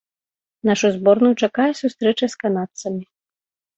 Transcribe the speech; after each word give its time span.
Нашую 0.69 0.91
зборную 0.95 1.31
чакае 1.47 1.67
сустрэча 1.83 2.25
з 2.35 2.43
канадцамі. 2.45 3.03